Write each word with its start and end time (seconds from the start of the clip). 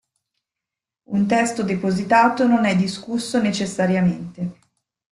Un 1.13 1.27
testo 1.27 1.61
depositato 1.61 2.47
non 2.47 2.65
è 2.65 2.75
discusso 2.75 3.39
necessariamente. 3.39 4.55